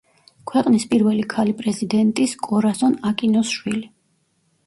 [0.51, 3.85] ქვეყნის პირველი ქალი პრეზიდენტის კორასონ აკინოს შვილი.